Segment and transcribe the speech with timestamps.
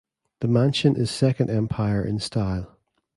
[0.39, 2.75] The mansion is Second Empire in style.